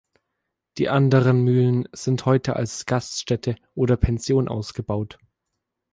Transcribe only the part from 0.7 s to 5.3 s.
Die anderen Mühlen sind heute als Gaststätte oder Pension ausgebaut.